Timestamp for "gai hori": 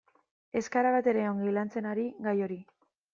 2.29-2.59